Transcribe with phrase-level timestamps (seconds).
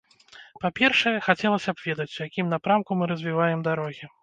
[0.63, 4.15] Па-першае, хацелася б ведаць, у якім напрамку мы развіваем дарогі.